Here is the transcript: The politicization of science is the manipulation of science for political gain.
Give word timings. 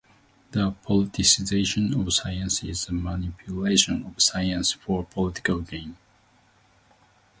The 0.49 0.71
politicization 0.83 1.93
of 2.01 2.11
science 2.11 2.63
is 2.63 2.85
the 2.87 2.91
manipulation 2.93 4.03
of 4.07 4.19
science 4.19 4.71
for 4.71 5.05
political 5.05 5.59
gain. 5.59 5.95